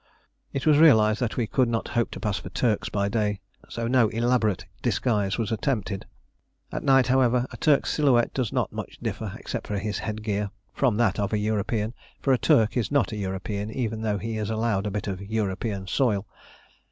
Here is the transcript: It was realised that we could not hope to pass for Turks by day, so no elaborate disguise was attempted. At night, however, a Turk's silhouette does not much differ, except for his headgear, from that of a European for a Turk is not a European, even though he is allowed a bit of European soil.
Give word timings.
It 0.51 0.65
was 0.65 0.79
realised 0.79 1.19
that 1.19 1.37
we 1.37 1.45
could 1.45 1.67
not 1.69 1.89
hope 1.89 2.09
to 2.09 2.19
pass 2.19 2.39
for 2.39 2.49
Turks 2.49 2.89
by 2.89 3.07
day, 3.07 3.39
so 3.69 3.87
no 3.87 4.07
elaborate 4.09 4.65
disguise 4.81 5.37
was 5.37 5.51
attempted. 5.51 6.07
At 6.71 6.81
night, 6.81 7.05
however, 7.05 7.45
a 7.51 7.57
Turk's 7.57 7.93
silhouette 7.93 8.33
does 8.33 8.51
not 8.51 8.73
much 8.73 8.97
differ, 9.03 9.31
except 9.37 9.67
for 9.67 9.77
his 9.77 9.99
headgear, 9.99 10.49
from 10.73 10.97
that 10.97 11.19
of 11.19 11.33
a 11.33 11.37
European 11.37 11.93
for 12.19 12.33
a 12.33 12.39
Turk 12.39 12.75
is 12.77 12.89
not 12.91 13.11
a 13.11 13.15
European, 13.15 13.69
even 13.69 14.01
though 14.01 14.17
he 14.17 14.39
is 14.39 14.49
allowed 14.49 14.87
a 14.87 14.89
bit 14.89 15.05
of 15.07 15.21
European 15.21 15.85
soil. 15.85 16.25